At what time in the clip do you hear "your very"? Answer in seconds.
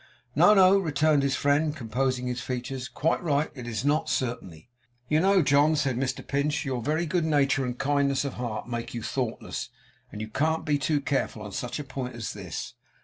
6.65-7.05